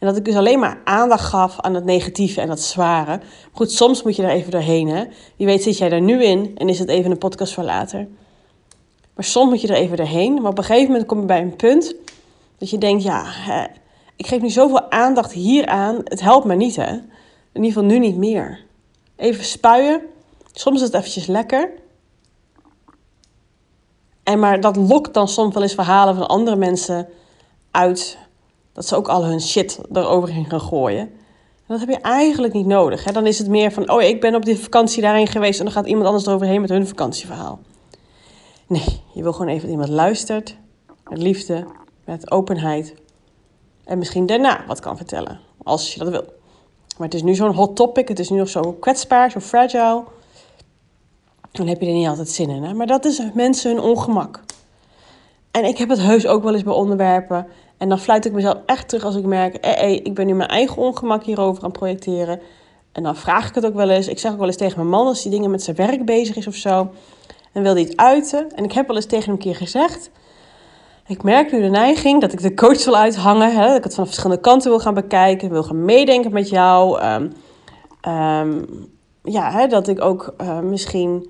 en 0.03 0.09
dat 0.09 0.17
ik 0.17 0.25
dus 0.25 0.35
alleen 0.35 0.59
maar 0.59 0.81
aandacht 0.83 1.23
gaf 1.23 1.59
aan 1.59 1.73
het 1.73 1.85
negatieve 1.85 2.41
en 2.41 2.47
dat 2.47 2.61
zware. 2.61 3.19
goed, 3.51 3.71
soms 3.71 4.03
moet 4.03 4.15
je 4.15 4.23
er 4.23 4.29
even 4.29 4.51
doorheen. 4.51 4.87
Hè? 4.87 5.03
Wie 5.37 5.47
weet 5.47 5.63
zit 5.63 5.77
jij 5.77 5.89
daar 5.89 6.01
nu 6.01 6.23
in 6.23 6.51
en 6.57 6.69
is 6.69 6.79
het 6.79 6.89
even 6.89 7.11
een 7.11 7.17
podcast 7.17 7.53
voor 7.53 7.63
later. 7.63 8.07
Maar 9.15 9.25
soms 9.25 9.49
moet 9.49 9.61
je 9.61 9.67
er 9.67 9.75
even 9.75 9.97
doorheen. 9.97 10.33
Maar 10.33 10.51
op 10.51 10.57
een 10.57 10.63
gegeven 10.63 10.91
moment 10.91 11.05
kom 11.05 11.19
je 11.19 11.25
bij 11.25 11.41
een 11.41 11.55
punt 11.55 11.95
dat 12.57 12.69
je 12.69 12.77
denkt, 12.77 13.03
ja, 13.03 13.25
ik 14.15 14.27
geef 14.27 14.41
nu 14.41 14.49
zoveel 14.49 14.91
aandacht 14.91 15.31
hier 15.31 15.65
aan. 15.65 16.01
Het 16.03 16.21
helpt 16.21 16.45
me 16.45 16.55
niet, 16.55 16.75
hè. 16.75 16.91
In 17.51 17.63
ieder 17.63 17.71
geval 17.71 17.83
nu 17.83 17.99
niet 17.99 18.17
meer. 18.17 18.65
Even 19.15 19.43
spuien. 19.43 20.01
Soms 20.51 20.75
is 20.75 20.85
het 20.85 20.93
eventjes 20.93 21.25
lekker. 21.25 21.69
En 24.23 24.39
maar 24.39 24.61
dat 24.61 24.75
lokt 24.75 25.13
dan 25.13 25.27
soms 25.27 25.53
wel 25.53 25.63
eens 25.63 25.73
verhalen 25.73 26.15
van 26.15 26.27
andere 26.27 26.55
mensen 26.55 27.07
uit. 27.71 28.17
Dat 28.73 28.87
ze 28.87 28.95
ook 28.95 29.07
al 29.07 29.25
hun 29.25 29.41
shit 29.41 29.79
eroverheen 29.93 30.45
gaan 30.45 30.61
gooien. 30.61 31.01
En 31.01 31.79
dat 31.79 31.79
heb 31.79 31.89
je 31.89 32.01
eigenlijk 32.01 32.53
niet 32.53 32.65
nodig. 32.65 33.03
Hè? 33.03 33.11
Dan 33.11 33.27
is 33.27 33.37
het 33.37 33.47
meer 33.47 33.71
van, 33.71 33.91
oh 33.91 34.01
ik 34.01 34.21
ben 34.21 34.35
op 34.35 34.45
die 34.45 34.59
vakantie 34.59 35.01
daarheen 35.01 35.27
geweest 35.27 35.59
en 35.59 35.65
dan 35.65 35.73
gaat 35.73 35.87
iemand 35.87 36.05
anders 36.05 36.25
eroverheen 36.25 36.61
met 36.61 36.69
hun 36.69 36.87
vakantieverhaal. 36.87 37.59
Nee, 38.67 39.01
je 39.13 39.23
wil 39.23 39.33
gewoon 39.33 39.47
even 39.47 39.61
dat 39.61 39.71
iemand 39.71 39.89
luistert. 39.89 40.55
Met 41.09 41.21
liefde, 41.21 41.65
met 42.05 42.31
openheid. 42.31 42.93
En 43.83 43.97
misschien 43.97 44.25
daarna 44.25 44.63
wat 44.67 44.79
kan 44.79 44.97
vertellen. 44.97 45.39
Als 45.63 45.93
je 45.93 45.99
dat 45.99 46.09
wil. 46.09 46.23
Maar 46.97 47.07
het 47.07 47.13
is 47.13 47.23
nu 47.23 47.35
zo'n 47.35 47.53
hot 47.53 47.75
topic. 47.75 48.07
Het 48.07 48.19
is 48.19 48.29
nu 48.29 48.37
nog 48.37 48.49
zo 48.49 48.73
kwetsbaar, 48.79 49.31
zo 49.31 49.39
fragile 49.39 50.03
dan 51.53 51.67
heb 51.67 51.81
je 51.81 51.87
er 51.87 51.93
niet 51.93 52.07
altijd 52.07 52.29
zin 52.29 52.49
in. 52.49 52.63
Hè? 52.63 52.73
Maar 52.73 52.87
dat 52.87 53.05
is 53.05 53.21
mensen 53.33 53.71
hun 53.71 53.83
ongemak. 53.83 54.43
En 55.51 55.65
ik 55.65 55.77
heb 55.77 55.89
het 55.89 55.99
heus 55.99 56.27
ook 56.27 56.43
wel 56.43 56.53
eens 56.53 56.63
bij 56.63 56.73
onderwerpen. 56.73 57.47
En 57.83 57.89
dan 57.89 57.99
fluit 57.99 58.25
ik 58.25 58.31
mezelf 58.31 58.57
echt 58.65 58.89
terug 58.89 59.03
als 59.03 59.15
ik 59.15 59.25
merk... 59.25 59.55
Eh, 59.55 59.83
eh, 59.83 59.91
ik 59.91 60.13
ben 60.13 60.25
nu 60.25 60.33
mijn 60.33 60.49
eigen 60.49 60.77
ongemak 60.77 61.23
hierover 61.23 61.63
aan 61.63 61.69
het 61.69 61.79
projecteren. 61.79 62.39
En 62.91 63.03
dan 63.03 63.15
vraag 63.15 63.49
ik 63.49 63.55
het 63.55 63.65
ook 63.65 63.73
wel 63.73 63.89
eens. 63.89 64.07
Ik 64.07 64.19
zeg 64.19 64.31
ook 64.31 64.37
wel 64.37 64.47
eens 64.47 64.57
tegen 64.57 64.77
mijn 64.77 64.89
man 64.89 65.07
als 65.07 65.23
hij 65.23 65.31
dingen 65.31 65.51
met 65.51 65.63
zijn 65.63 65.75
werk 65.75 66.05
bezig 66.05 66.35
is 66.35 66.47
of 66.47 66.55
zo. 66.55 66.89
En 67.51 67.63
wil 67.63 67.73
hij 67.73 67.81
iets 67.81 67.95
uiten. 67.95 68.51
En 68.55 68.63
ik 68.63 68.71
heb 68.71 68.87
wel 68.87 68.95
eens 68.95 69.05
tegen 69.05 69.25
hem 69.25 69.33
een 69.33 69.39
keer 69.39 69.55
gezegd... 69.55 70.09
Ik 71.07 71.23
merk 71.23 71.51
nu 71.51 71.61
de 71.61 71.69
neiging 71.69 72.21
dat 72.21 72.33
ik 72.33 72.41
de 72.41 72.53
coach 72.53 72.85
wil 72.85 72.95
uithangen. 72.95 73.55
Hè, 73.55 73.67
dat 73.67 73.77
ik 73.77 73.83
het 73.83 73.95
van 73.95 74.05
verschillende 74.05 74.41
kanten 74.41 74.69
wil 74.69 74.79
gaan 74.79 74.93
bekijken. 74.93 75.49
Wil 75.49 75.63
gaan 75.63 75.85
meedenken 75.85 76.31
met 76.31 76.49
jou. 76.49 77.01
Um, 77.03 77.31
ja, 79.23 79.51
hè, 79.51 79.67
dat 79.67 79.87
ik 79.87 80.01
ook 80.01 80.33
uh, 80.41 80.59
misschien 80.59 81.29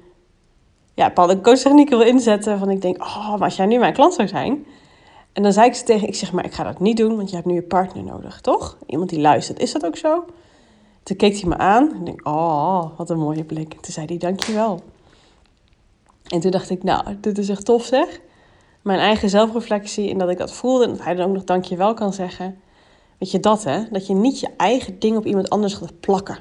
ja, 0.94 1.08
bepaalde 1.08 1.42
coachtechnieken 1.42 1.98
wil 1.98 2.08
inzetten. 2.08 2.60
Van 2.60 2.70
ik 2.70 2.82
denk, 2.82 3.04
oh, 3.04 3.32
maar 3.32 3.44
als 3.44 3.56
jij 3.56 3.66
nu 3.66 3.78
mijn 3.78 3.94
klant 3.94 4.14
zou 4.14 4.28
zijn. 4.28 4.66
En 5.34 5.44
dan 5.44 5.54
zei 5.54 5.68
ik 5.68 5.76
ze 5.76 5.84
tegen, 5.84 6.08
ik 6.08 6.16
zeg 6.16 6.32
maar, 6.32 6.46
ik 6.46 6.54
ga 6.54 6.64
dat 6.64 6.80
niet 6.80 6.98
doen, 6.98 7.16
want 7.16 7.30
je 7.30 7.36
hebt 7.36 7.48
nu 7.48 7.54
je 7.54 7.62
partner 7.62 8.04
nodig, 8.04 8.42
toch? 8.42 8.78
Iemand 8.86 9.10
die 9.10 9.20
luistert. 9.20 9.60
Is 9.60 9.72
dat 9.72 9.86
ook 9.86 9.98
zo? 9.98 10.26
Toen 11.04 11.18
keek 11.18 11.40
hij 11.40 11.50
me 11.50 11.58
aan 11.58 11.92
en 11.92 12.00
ik 12.00 12.06
denk, 12.06 12.28
oh, 12.28 12.98
wat 12.98 13.10
een 13.10 13.20
mooie 13.20 13.44
blik. 13.44 13.74
En 13.74 13.82
toen 13.82 13.94
zei 13.94 14.06
hij, 14.06 14.18
dankjewel. 14.18 14.80
En 16.28 16.40
toen 16.40 16.52
dacht 16.52 16.70
ik, 16.70 16.84
nou, 16.84 17.18
dit 17.22 17.38
is 17.38 17.50
echt 17.50 17.66
tof 17.66 17.84
zeg. 17.84 18.20
Mijn 18.82 19.00
eigen 19.00 19.30
zelfreflectie 19.30 20.10
en 20.10 20.18
dat 20.18 20.30
ik 20.30 20.38
dat 20.38 20.54
voelde 20.54 20.84
en 20.84 20.90
dat 20.90 21.04
hij 21.04 21.16
dan 21.16 21.28
ook 21.28 21.34
nog 21.34 21.44
dankjewel 21.44 21.94
kan 21.94 22.14
zeggen. 22.14 22.60
Weet 23.18 23.32
je 23.32 23.40
dat, 23.40 23.64
hè? 23.64 23.84
Dat 23.92 24.08
je 24.08 24.14
niet 24.14 24.40
je 24.40 24.50
eigen 24.58 25.00
ding 25.00 25.18
op 25.18 25.26
iemand 25.26 25.50
anders 25.50 25.74
gaat 25.74 26.00
plakken. 26.00 26.38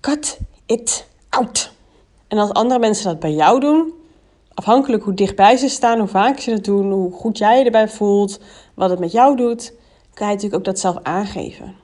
Cut 0.00 0.38
it 0.66 1.06
out. 1.28 1.72
En 2.28 2.38
als 2.38 2.52
andere 2.52 2.80
mensen 2.80 3.04
dat 3.04 3.20
bij 3.20 3.32
jou 3.32 3.60
doen, 3.60 3.92
afhankelijk 4.54 5.02
hoe 5.02 5.14
dichtbij 5.14 5.56
ze 5.56 5.68
staan, 5.68 5.98
hoe 5.98 6.08
vaak 6.08 6.38
ze 6.38 6.50
het 6.50 6.64
doen, 6.64 6.92
hoe 6.92 7.12
goed 7.12 7.38
jij 7.38 7.58
je 7.58 7.64
erbij 7.64 7.88
voelt, 7.88 8.40
wat 8.74 8.90
het 8.90 8.98
met 8.98 9.12
jou 9.12 9.36
doet, 9.36 9.72
kan 10.14 10.26
je 10.26 10.32
natuurlijk 10.32 10.54
ook 10.54 10.64
dat 10.64 10.78
zelf 10.78 10.96
aangeven. 11.02 11.74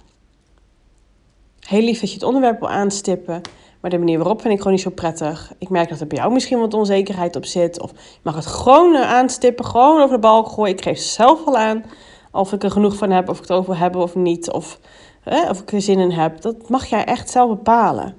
Heel 1.60 1.82
lief 1.82 2.00
dat 2.00 2.08
je 2.08 2.14
het 2.14 2.24
onderwerp 2.24 2.58
wil 2.58 2.70
aanstippen, 2.70 3.40
maar 3.80 3.90
de 3.90 3.98
manier 3.98 4.18
waarop 4.18 4.40
vind 4.40 4.52
ik 4.52 4.58
gewoon 4.58 4.72
niet 4.72 4.82
zo 4.82 4.90
prettig. 4.90 5.52
Ik 5.58 5.68
merk 5.68 5.88
dat 5.88 6.00
er 6.00 6.06
bij 6.06 6.18
jou 6.18 6.32
misschien 6.32 6.58
wat 6.58 6.74
onzekerheid 6.74 7.36
op 7.36 7.44
zit. 7.44 7.80
Of 7.80 7.90
je 7.90 8.20
mag 8.22 8.34
het 8.34 8.46
gewoon 8.46 8.96
aanstippen, 8.96 9.64
gewoon 9.64 10.02
over 10.02 10.14
de 10.14 10.20
balk 10.20 10.48
gooien. 10.48 10.74
Ik 10.76 10.82
geef 10.82 10.98
zelf 10.98 11.44
wel 11.44 11.56
aan 11.56 11.84
of 12.30 12.52
ik 12.52 12.62
er 12.62 12.70
genoeg 12.70 12.96
van 12.96 13.10
heb, 13.10 13.28
of 13.28 13.36
ik 13.36 13.42
het 13.42 13.52
over 13.52 13.78
heb 13.78 13.96
of 13.96 14.14
niet. 14.14 14.50
Of, 14.50 14.78
of 15.24 15.60
ik 15.60 15.72
er 15.72 15.82
zin 15.82 15.98
in 15.98 16.10
heb. 16.10 16.40
Dat 16.40 16.68
mag 16.68 16.86
jij 16.86 17.04
echt 17.04 17.30
zelf 17.30 17.48
bepalen. 17.48 18.14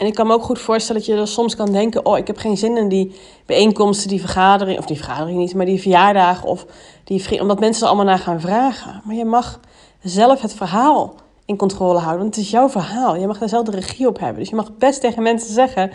En 0.00 0.06
ik 0.06 0.14
kan 0.14 0.26
me 0.26 0.32
ook 0.32 0.42
goed 0.42 0.58
voorstellen 0.58 1.02
dat 1.02 1.10
je 1.10 1.16
er 1.16 1.28
soms 1.28 1.56
kan 1.56 1.72
denken: 1.72 2.06
Oh, 2.06 2.18
ik 2.18 2.26
heb 2.26 2.36
geen 2.36 2.56
zin 2.56 2.76
in 2.76 2.88
die 2.88 3.14
bijeenkomsten, 3.46 4.08
die 4.08 4.20
vergadering, 4.20 4.78
of 4.78 4.86
die 4.86 4.96
vergadering 4.96 5.38
niet, 5.38 5.54
maar 5.54 5.66
die 5.66 5.80
verjaardagen, 5.80 6.48
of 6.48 6.66
die, 7.04 7.40
omdat 7.40 7.60
mensen 7.60 7.82
er 7.82 7.88
allemaal 7.88 8.06
naar 8.06 8.18
gaan 8.18 8.40
vragen. 8.40 9.00
Maar 9.04 9.14
je 9.14 9.24
mag 9.24 9.60
zelf 10.02 10.40
het 10.40 10.54
verhaal 10.54 11.14
in 11.44 11.56
controle 11.56 11.98
houden, 11.98 12.20
want 12.20 12.34
het 12.34 12.44
is 12.44 12.50
jouw 12.50 12.68
verhaal. 12.68 13.16
Je 13.16 13.26
mag 13.26 13.38
daar 13.38 13.48
zelf 13.48 13.64
de 13.64 13.70
regie 13.70 14.06
op 14.06 14.18
hebben. 14.18 14.38
Dus 14.38 14.48
je 14.48 14.56
mag 14.56 14.76
best 14.78 15.00
tegen 15.00 15.22
mensen 15.22 15.54
zeggen: 15.54 15.92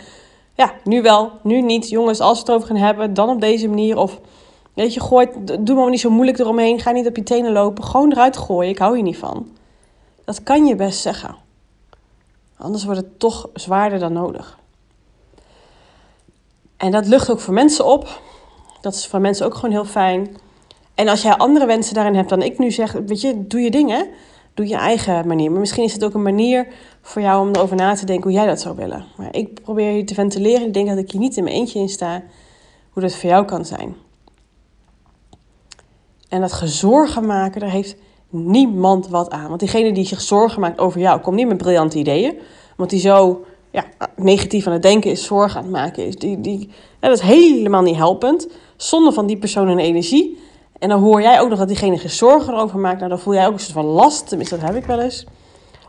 Ja, 0.54 0.72
nu 0.84 1.02
wel, 1.02 1.30
nu 1.42 1.60
niet. 1.60 1.88
Jongens, 1.88 2.20
als 2.20 2.42
we 2.42 2.44
het 2.44 2.54
over 2.54 2.66
gaan 2.66 2.84
hebben, 2.84 3.14
dan 3.14 3.28
op 3.28 3.40
deze 3.40 3.68
manier. 3.68 3.96
Of 3.96 4.20
weet 4.74 4.94
je, 4.94 5.00
gooi, 5.00 5.28
doe 5.60 5.76
maar 5.76 5.90
niet 5.90 6.00
zo 6.00 6.10
moeilijk 6.10 6.38
eromheen. 6.38 6.80
Ga 6.80 6.90
niet 6.90 7.06
op 7.06 7.16
je 7.16 7.22
tenen 7.22 7.52
lopen. 7.52 7.84
Gewoon 7.84 8.12
eruit 8.12 8.36
gooien. 8.36 8.70
Ik 8.70 8.78
hou 8.78 8.94
hier 8.94 9.04
niet 9.04 9.18
van. 9.18 9.46
Dat 10.24 10.42
kan 10.42 10.66
je 10.66 10.76
best 10.76 11.00
zeggen. 11.00 11.45
Anders 12.58 12.84
wordt 12.84 13.00
het 13.00 13.18
toch 13.18 13.48
zwaarder 13.54 13.98
dan 13.98 14.12
nodig. 14.12 14.58
En 16.76 16.90
dat 16.90 17.06
lucht 17.06 17.30
ook 17.30 17.40
voor 17.40 17.54
mensen 17.54 17.86
op. 17.86 18.20
Dat 18.80 18.94
is 18.94 19.06
voor 19.06 19.20
mensen 19.20 19.46
ook 19.46 19.54
gewoon 19.54 19.70
heel 19.70 19.84
fijn. 19.84 20.36
En 20.94 21.08
als 21.08 21.22
jij 21.22 21.36
andere 21.36 21.66
wensen 21.66 21.94
daarin 21.94 22.14
hebt 22.14 22.28
dan 22.28 22.42
ik 22.42 22.58
nu 22.58 22.70
zeg, 22.70 22.92
weet 22.92 23.20
je, 23.20 23.46
doe 23.46 23.60
je 23.60 23.70
dingen. 23.70 24.08
Doe 24.54 24.68
je 24.68 24.76
eigen 24.76 25.26
manier. 25.26 25.50
Maar 25.50 25.60
misschien 25.60 25.84
is 25.84 25.92
het 25.92 26.04
ook 26.04 26.14
een 26.14 26.22
manier 26.22 26.66
voor 27.00 27.22
jou 27.22 27.48
om 27.48 27.54
erover 27.54 27.76
na 27.76 27.94
te 27.94 28.06
denken 28.06 28.24
hoe 28.24 28.38
jij 28.38 28.46
dat 28.46 28.60
zou 28.60 28.76
willen. 28.76 29.04
Maar 29.16 29.34
ik 29.34 29.62
probeer 29.62 29.90
je 29.90 30.04
te 30.04 30.14
ventileren. 30.14 30.66
Ik 30.66 30.74
denk 30.74 30.88
dat 30.88 30.98
ik 30.98 31.10
hier 31.10 31.20
niet 31.20 31.36
in 31.36 31.44
mijn 31.44 31.56
eentje 31.56 31.78
in 31.78 31.88
sta. 31.88 32.22
Hoe 32.90 33.02
dat 33.02 33.14
voor 33.14 33.30
jou 33.30 33.44
kan 33.44 33.64
zijn. 33.64 33.96
En 36.28 36.40
dat 36.40 36.52
gezorgen 36.52 37.26
maken, 37.26 37.60
daar 37.60 37.70
heeft 37.70 37.96
niemand 38.30 39.08
wat 39.08 39.30
aan. 39.30 39.48
Want 39.48 39.60
diegene 39.60 39.92
die 39.92 40.06
zich 40.06 40.20
zorgen 40.20 40.60
maakt 40.60 40.78
over 40.78 41.00
jou, 41.00 41.20
komt 41.20 41.36
niet 41.36 41.48
met 41.48 41.56
briljante 41.56 41.98
ideeën. 41.98 42.38
Want 42.76 42.90
die 42.90 43.00
zo 43.00 43.44
ja, 43.70 43.84
negatief 44.16 44.66
aan 44.66 44.72
het 44.72 44.82
denken 44.82 45.10
is, 45.10 45.24
zorgen 45.24 45.56
aan 45.56 45.62
het 45.62 45.72
maken 45.72 46.06
is. 46.06 46.16
Die, 46.16 46.40
die, 46.40 46.70
dat 47.00 47.12
is 47.12 47.20
helemaal 47.20 47.82
niet 47.82 47.96
helpend. 47.96 48.48
Zonder 48.76 49.12
van 49.12 49.26
die 49.26 49.36
persoon 49.36 49.68
een 49.68 49.78
energie. 49.78 50.38
En 50.78 50.88
dan 50.88 51.02
hoor 51.02 51.22
jij 51.22 51.40
ook 51.40 51.48
nog 51.48 51.58
dat 51.58 51.68
diegene 51.68 51.96
zich 51.98 52.12
zorgen 52.12 52.54
erover 52.54 52.78
maakt. 52.78 52.98
Nou, 52.98 53.08
dan 53.08 53.18
voel 53.18 53.34
jij 53.34 53.46
ook 53.46 53.52
een 53.52 53.60
soort 53.60 53.72
van 53.72 53.84
last. 53.84 54.28
Tenminste, 54.28 54.56
dat 54.56 54.66
heb 54.66 54.76
ik 54.76 54.84
wel 54.84 55.00
eens. 55.00 55.26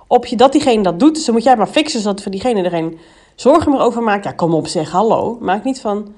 Op 0.08 0.26
je 0.26 0.36
dat 0.36 0.52
diegene 0.52 0.84
dat 0.84 1.00
doet. 1.00 1.16
Dus 1.16 1.26
dan 1.26 1.34
moet 1.34 1.44
jij 1.44 1.56
maar 1.56 1.68
fixen 1.68 2.02
zodat 2.02 2.22
voor 2.22 2.32
diegene 2.32 2.64
er 2.64 2.70
geen 2.70 3.00
zorgen 3.36 3.72
meer 3.72 3.82
over 3.82 4.04
maakt. 4.04 4.24
Ja, 4.24 4.32
kom 4.32 4.54
op, 4.54 4.68
zeg 4.68 4.92
hallo. 4.92 5.38
Maak 5.42 5.64
niet 5.64 5.82
van 5.82 6.14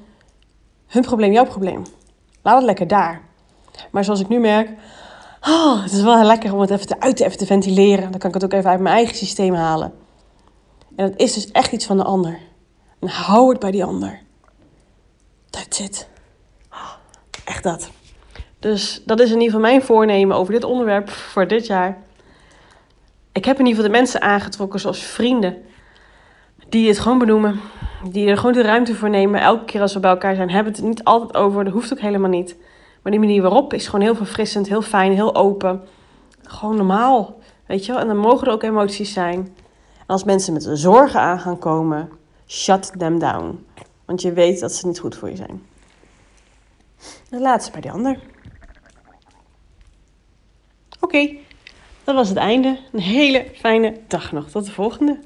hun 0.87 1.03
probleem 1.03 1.31
jouw 1.31 1.45
probleem. 1.45 1.83
Laat 2.41 2.55
het 2.55 2.65
lekker 2.65 2.87
daar. 2.87 3.21
Maar 3.91 4.03
zoals 4.03 4.19
ik 4.19 4.27
nu 4.27 4.39
merk, 4.39 4.69
oh, 5.49 5.83
het 5.83 5.91
is 5.91 6.01
wel 6.01 6.17
heel 6.17 6.25
lekker 6.25 6.53
om 6.53 6.59
het 6.59 6.69
even 6.69 6.87
te 6.87 6.99
uiten, 6.99 7.25
even 7.25 7.37
te 7.37 7.45
ventileren. 7.45 8.11
Dan 8.11 8.19
kan 8.19 8.29
ik 8.29 8.35
het 8.35 8.43
ook 8.43 8.53
even 8.53 8.69
uit 8.69 8.79
mijn 8.79 8.95
eigen 8.95 9.15
systeem 9.15 9.53
halen. 9.53 9.93
En 10.95 11.09
dat 11.09 11.19
is 11.19 11.33
dus 11.33 11.51
echt 11.51 11.71
iets 11.71 11.85
van 11.85 11.97
de 11.97 12.03
ander. 12.03 12.39
En 12.99 13.07
hou 13.07 13.49
het 13.49 13.59
bij 13.59 13.71
die 13.71 13.83
ander. 13.83 14.19
That's 15.49 15.79
it. 15.79 16.07
Echt 17.45 17.63
dat. 17.63 17.89
Dus 18.59 19.01
dat 19.05 19.19
is 19.19 19.27
in 19.27 19.41
ieder 19.41 19.45
geval 19.45 19.59
mijn 19.59 19.81
voornemen 19.81 20.37
over 20.37 20.53
dit 20.53 20.63
onderwerp 20.63 21.09
voor 21.09 21.47
dit 21.47 21.65
jaar. 21.65 21.97
Ik 23.31 23.45
heb 23.45 23.59
in 23.59 23.65
ieder 23.65 23.75
geval 23.75 23.91
de 23.91 23.97
mensen 23.97 24.21
aangetrokken, 24.21 24.79
zoals 24.79 25.03
vrienden, 25.03 25.57
die 26.69 26.87
het 26.87 26.99
gewoon 26.99 27.17
benoemen. 27.17 27.59
Die 28.11 28.27
er 28.27 28.37
gewoon 28.37 28.53
de 28.53 28.61
ruimte 28.61 28.95
voor 28.95 29.09
nemen. 29.09 29.41
Elke 29.41 29.65
keer 29.65 29.81
als 29.81 29.93
we 29.93 29.99
bij 29.99 30.09
elkaar 30.09 30.35
zijn, 30.35 30.49
hebben 30.49 30.73
we 30.73 30.79
het 30.79 30.87
niet 30.87 31.03
altijd 31.03 31.35
over. 31.35 31.63
Dat 31.63 31.73
hoeft 31.73 31.93
ook 31.93 31.99
helemaal 31.99 32.29
niet. 32.29 32.55
Maar 33.01 33.11
die 33.11 33.21
manier 33.21 33.41
waarop 33.41 33.73
is 33.73 33.85
gewoon 33.85 34.01
heel 34.01 34.15
verfrissend, 34.15 34.67
heel 34.67 34.81
fijn, 34.81 35.11
heel 35.11 35.35
open. 35.35 35.81
Gewoon 36.43 36.75
normaal. 36.75 37.39
Weet 37.65 37.85
je 37.85 37.91
wel? 37.91 38.01
En 38.01 38.07
dan 38.07 38.17
mogen 38.17 38.47
er 38.47 38.53
ook 38.53 38.63
emoties 38.63 39.13
zijn. 39.13 39.39
En 39.97 40.05
als 40.07 40.23
mensen 40.23 40.53
met 40.53 40.69
zorgen 40.73 41.19
aan 41.19 41.39
gaan 41.39 41.59
komen, 41.59 42.09
shut 42.47 42.99
them 42.99 43.19
down. 43.19 43.65
Want 44.05 44.21
je 44.21 44.33
weet 44.33 44.59
dat 44.59 44.71
ze 44.71 44.87
niet 44.87 44.99
goed 44.99 45.15
voor 45.15 45.29
je 45.29 45.35
zijn. 45.35 45.63
De 47.29 47.39
laatste 47.39 47.71
bij 47.71 47.81
die 47.81 47.91
ander. 47.91 48.19
Oké, 50.99 51.35
dat 52.03 52.15
was 52.15 52.29
het 52.29 52.37
einde. 52.37 52.79
Een 52.91 52.99
hele 52.99 53.51
fijne 53.55 53.97
dag 54.07 54.31
nog. 54.31 54.49
Tot 54.49 54.65
de 54.65 54.71
volgende. 54.71 55.19